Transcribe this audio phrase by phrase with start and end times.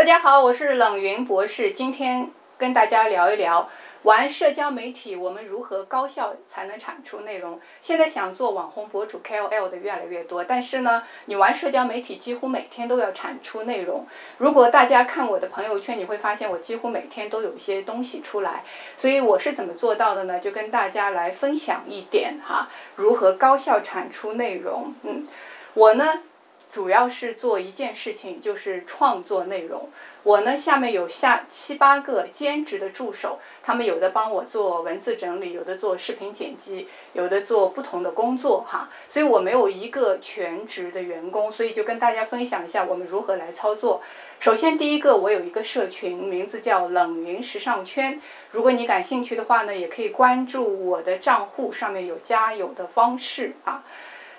[0.00, 3.68] 大家好，我是冷云博士，今天跟大家聊一聊
[4.04, 7.60] 玩社交媒体，我们如何高效才能产出内容。
[7.82, 14.06] 现在想做网红博主 KOL 的越来越多，但是呢，你玩社交媒体几乎每天都要产出内容。
[14.38, 18.64] 如果大家看我的朋友圈，你会发现我几乎每天都有一些东西出来。
[18.96, 20.38] 所以我是怎么做到的呢？
[20.38, 24.94] 就跟大家来分享一点哈，如何高效产出内容。
[25.02, 25.28] 嗯，
[25.74, 26.22] 我呢。
[26.70, 29.88] 主要是做一件事情，就是创作内容。
[30.22, 38.88] 我呢，下面有下七八个兼职的助手，他们有的帮我做文字整理，有的做视频剪辑，有的做不同的工作哈。
[39.08, 44.02] 所以我没有一个全职的员工，所以就跟大家分享一下我们如何来操作。
[44.38, 48.20] 首先，第一个，我有一个社群，名字叫冷云时尚圈。
[48.52, 53.82] 如果你感兴趣的话呢，也可以关注我的账户，上面有加有的方式啊。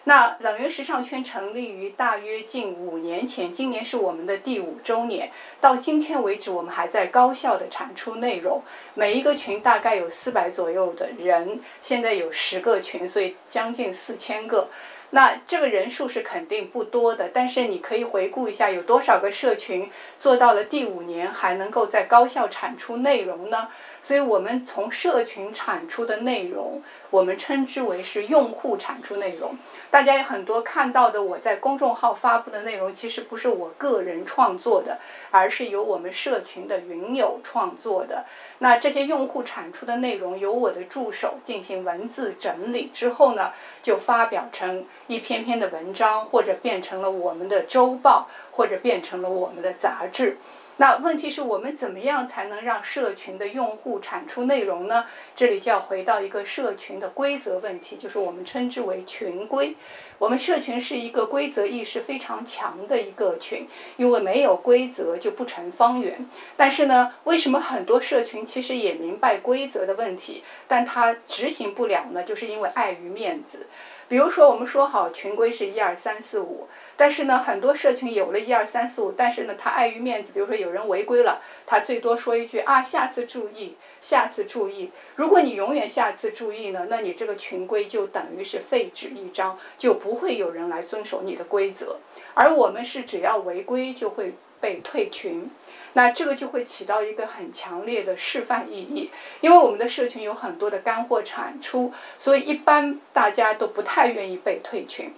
[0.06, 5.32] 那冷云时尚圈成立于大约近五年前，今年是我们的第五周年。
[5.60, 8.64] 到今天为止，我们还在高效的产出内容。
[8.96, 14.70] 每一个群大概有四百左右的人，现在有十个群，所以将近四千个。
[15.12, 23.68] 那这个人数是肯定不多的，但是你可以回顾一下，有多少个社群做到了第五年还能够在高效产出内容呢？
[24.04, 29.56] 所以我们从社群产出的内容，我们称之为是用户产出内容。
[29.92, 34.98] 大家有很多看到的我在公众号发布的内容，其实不是我个人创作的，
[35.30, 38.26] 而是由我们社群的云友创作的。
[38.60, 43.52] 那这些用户产出的内容，由我的助手进行文字整理之后呢，
[43.84, 50.38] 就发表成一篇篇的文章，或者变成了我们的周报，或者变成了我们的杂志。
[50.78, 55.06] 那问题是我们怎么样才能让社群的用户产出内容呢？
[55.36, 59.76] 这里就要回到一个社群的规则问题，就是我们称之为群规。
[60.18, 66.28] 我们社群是一个规则意识非常强的一个群，因为没有规则就不成方圆。
[66.58, 72.24] 但是呢，为什么很多社群其实也明白规则的问题，但它执行不了呢？
[72.24, 73.68] 就是因为碍于面子。
[74.12, 76.68] 比如说，我们说好群规是一二三四五，
[76.98, 84.92] 但是呢，很多社群有了一二三四五，但是呢，他碍于面子，比如说有人违规了，他最多说一句啊，下次注意，下次注意。
[85.16, 91.98] 如果你永远下次注意呢，那你这个群规就等于是废纸一张，就不会有人来遵守你的规则。
[92.34, 95.50] 而我们是只要违规就会被退群。
[95.94, 99.12] 那这个就会起到一个很强烈的示范意义，
[99.42, 105.14] 因为我们的社群有很多的干货产出，所以一般大家都不太愿意被退群。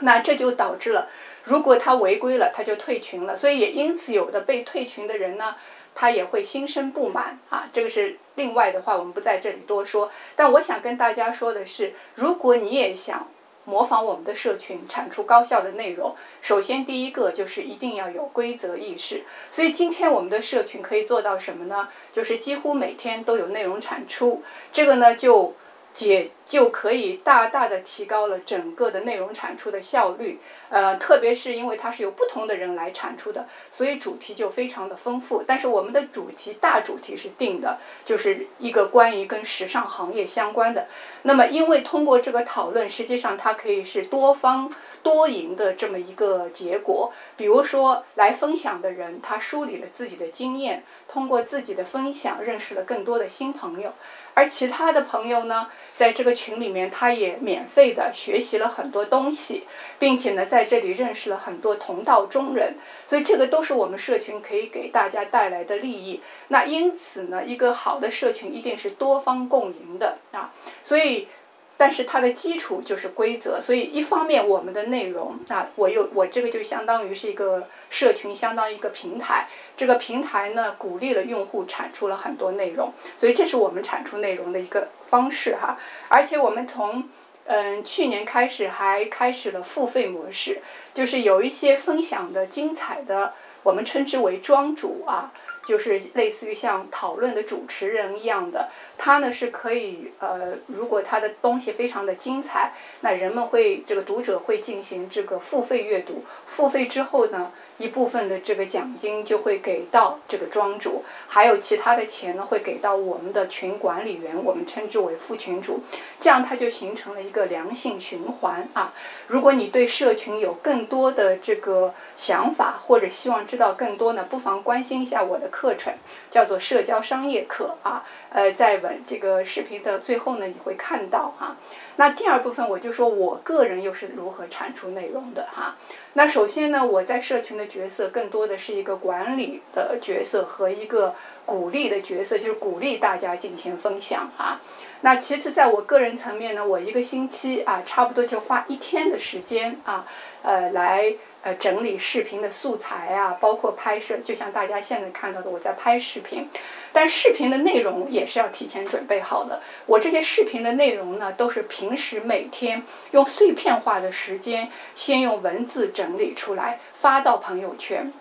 [0.00, 1.08] 那这就导致了，
[1.44, 5.54] 如果他违规了，他就退群了，所以也因此有的被退群的人呢，
[5.94, 7.68] 他也会心生不满啊。
[7.72, 10.10] 这个是另外的话，我们不在这里多说。
[10.34, 13.28] 但我想跟大家说的是，如果你也想。
[13.64, 16.14] 模仿我们的社群，产出高效的内容。
[16.42, 19.24] 首先，第一个就是一定要有规则意识。
[19.50, 21.88] 所以，今天我们的社群可以做到什么呢？
[22.12, 24.42] 就是几乎每天都有内容产出。
[24.72, 25.54] 这个呢，就。
[25.94, 30.38] 解就可以大大的提高了整个的内容产出的效率，
[30.68, 35.42] 呃，特别是因为它是由不同的人来产出的，所以主题就非常的丰富。
[35.46, 40.86] 但是我们的主题大主题是定的，就是一个关于跟时尚行业相关的。
[41.22, 44.70] 那么，因为通过这个讨论，实际上它可以是多方
[45.02, 47.12] 多赢的这么一个结果。
[47.36, 53.92] 比如说，来分享的人他梳理了自己的经验，通过自己的分享认识了更多的新朋友。
[54.34, 59.62] 而其他的朋友呢，在这个群里面，他也免费的学习了很多东西，
[59.98, 62.76] 并且呢，在这里认识了很多同道中人，
[63.08, 66.20] 所以这个都是我们社群可以给大家带来的利益。
[66.48, 70.52] 那因此呢，一个好的社群一定是多方共赢的啊，
[70.82, 71.28] 所以。
[71.76, 79.48] 但是它的基础就是规则，所以一方面我们的内容，那我又我这个就相当于是一个社群，相当于一个平台。
[79.76, 85.78] 这个平台呢，鼓励了用户产出了很多内容，所以这是我们产出内容的一个方式哈。
[86.08, 87.08] 而且我们从
[87.46, 90.62] 嗯去年开始还开始了付费模式，
[90.94, 93.34] 就是有一些分享的精彩的，
[93.64, 95.32] 我们称之为庄主啊。
[95.66, 98.68] 就是类似于像讨论的主持人一样的，
[98.98, 107.50] 他呢是可以呃，如果他的东西非常的精彩，那人们会这个读者会进行这个付费阅读，付费之后呢。
[107.78, 115.82] 一部分的这个奖金就会给到这个庄主，还有其他的钱呢会给到我们的群管理员，我们称之为副群主，
[116.20, 118.92] 这样它就形成了一个良性循环啊。
[119.26, 125.92] 如果你对社群有更多的这个想法，或者希望知道更多呢，不妨关心一下我的课程，
[126.30, 128.04] 叫做社交商业课啊。
[128.30, 131.56] 呃，在文这个视频的最后呢，你会看到哈。
[131.96, 135.76] 那第二部分我就说我个人又是如何产出内容的哈。
[136.16, 141.14] 那首先呢，我在社群的角色更多的是一个管理的角色和一个
[141.44, 144.60] 鼓励的角色，就是鼓励大家进行分享啊。
[145.00, 150.06] 那其次，在我个人层面呢，我一个星期啊，差不多就花一天的时间啊，
[150.42, 151.14] 呃，来
[151.44, 156.48] 呃整理视频的素材啊，包括拍摄，就像大家现在看到的，我在拍视频。
[156.92, 159.60] 但视频的内容也是要提前准备好的。
[159.86, 162.82] 我这些视频的内容呢，都是平时每天
[163.12, 168.12] 用碎片化的时间，先用文字整理出来，发到朋友圈。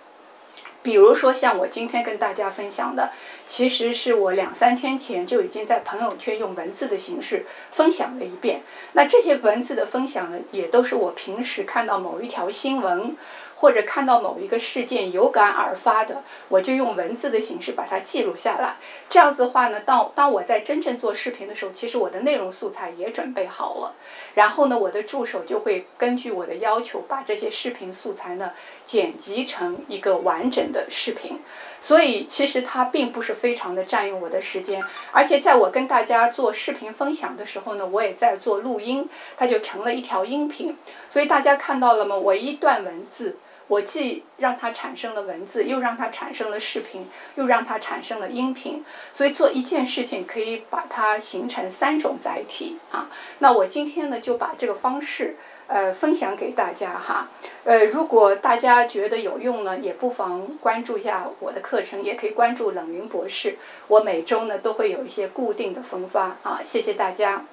[0.81, 3.11] 比如说，像我今天跟大家分享的，
[3.45, 8.61] 其实是我两三天前就已经在朋友圈用文字的形式分享了一遍。
[8.93, 13.15] 那这些文字的分享呢，也都是我平时看到某一条新闻。
[13.55, 18.75] 或者看到某一个事件有感而发的，我就用文字的形式把它记录下来。
[19.09, 23.95] 这样子的话呢，当当我在真正做视频的时候，其实我的内容素材也准备好了。
[24.33, 28.51] 然后呢，我的助手就会根据我的要求，把这些视频素材呢
[28.85, 31.39] 剪辑成一个完整的视频。
[31.83, 34.81] 所以其实它并不是非常的占用我的时间，
[35.11, 40.77] 而且在我跟大家做视频分享的时候呢，我也在做录音，它就成了一条音频。
[41.09, 42.15] 所以大家看到了吗？
[42.15, 43.37] 我一段文字。
[43.69, 48.83] 我既让它产生了文字，又让它产生了视频，又让它产生了音频，
[49.13, 53.07] 所以做一件事情可以把它形成三种载体啊。
[53.39, 55.37] 那我今天呢就把这个方式
[55.67, 57.27] 呃分享给大家哈。
[57.63, 63.57] 呃，如果大家觉得有用呢，也不妨关注一下我的课程，也可以关注冷云博士。
[63.87, 66.61] 我每周呢都会有一些固定的分发啊。
[66.65, 67.45] 谢谢大家。